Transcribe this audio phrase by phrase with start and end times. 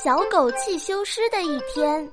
[0.00, 2.08] 小狗汽修师的一天。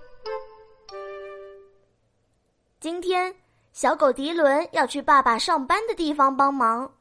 [2.79, 3.35] 今天，
[3.73, 6.91] 小狗迪伦要去爸爸上班的地方帮忙，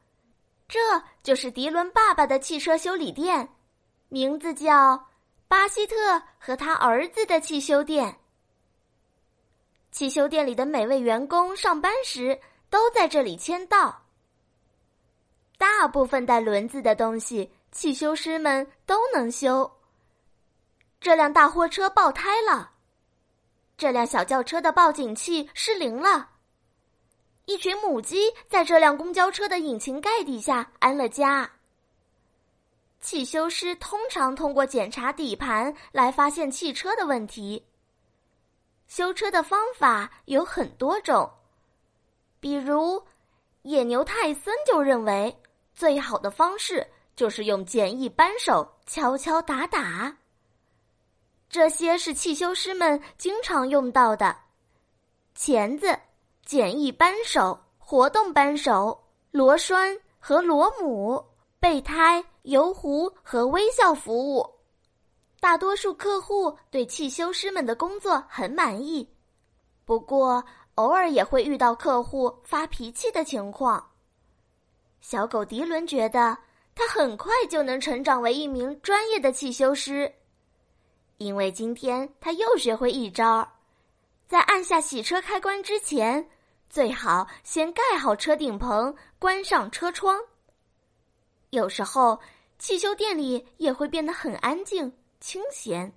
[0.67, 0.79] 这
[1.23, 3.49] 就是迪伦爸爸的汽车修理店，
[4.09, 5.07] 名字叫
[5.47, 8.19] 巴希特和他儿子的汽修店。
[9.91, 12.39] 汽修店里的每位员工上班时
[12.69, 14.03] 都在这里签到。
[15.57, 19.71] 大部分带轮子的东西，汽修师们都能修。
[21.05, 22.71] 这辆大货车爆胎了，
[23.77, 26.31] 这辆小轿车的报警器失灵了，
[27.45, 31.47] 一群母鸡在这辆公交车的引擎盖底下安了家。
[32.99, 37.63] 汽修师通常通过检查底盘来发现汽车的问题。
[38.87, 41.31] 修车的方法有很多种，
[42.39, 42.99] 比如
[43.61, 45.39] 野牛泰森就认为
[45.71, 46.83] 最好的方式
[47.15, 50.17] 就是用简易扳手敲敲打打。
[51.55, 54.35] 这些是汽修师们经常用到的：
[55.35, 55.97] 钳子、
[56.45, 61.25] 简易扳手、活动扳手、螺栓和螺母、
[61.57, 64.45] 备胎、油壶和微笑服务。
[65.39, 69.09] 大多数客户对汽修师们的工作很满意，
[69.85, 73.91] 不过偶尔也会遇到客户发脾气的情况。
[74.99, 76.37] 小狗迪伦觉得
[76.75, 80.13] 他很快就能成长为一名专业的汽修师。
[81.17, 83.47] 因为今天他又学会一招，
[84.27, 86.29] 在按下洗车开关之前，
[86.69, 90.19] 最好先盖好车顶棚，关上车窗。
[91.51, 92.19] 有时候，
[92.59, 95.93] 汽修店里也会变得很安静、清闲，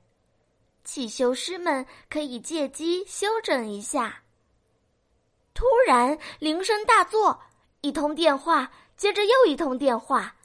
[0.85, 4.23] 汽修师们可以借机休整一下。
[5.53, 7.41] 突然，铃声大作，
[7.81, 10.37] 一通电话接着又一通电话，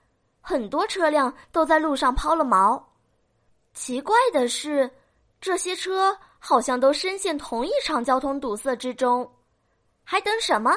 [0.41, 2.81] 很多车辆都在路上抛了锚。
[3.73, 4.89] 奇怪的是，
[5.41, 9.29] 这些车好像都深陷同一场交通堵塞之中。
[10.03, 10.71] 还等什么？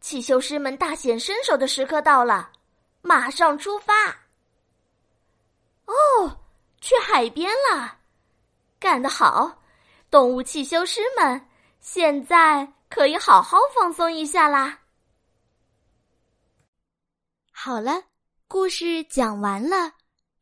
[0.00, 2.52] 汽修师们大显身手的时刻到了，
[3.00, 3.92] 马上出发！
[5.86, 6.38] 哦，
[6.80, 7.98] 去海边了，
[8.78, 9.62] 干得好！
[10.10, 11.48] 动物汽修师们
[11.80, 14.78] 现在可以好好放松一下啦。
[17.50, 18.04] 好了，
[18.46, 19.97] 故事讲完了。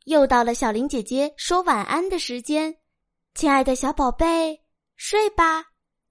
[0.06, 2.76] 又到了小林姐姐说晚安的时间，
[3.34, 4.62] 亲爱的小宝贝，
[4.94, 5.64] 睡吧，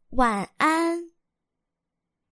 [0.10, 1.15] 晚安。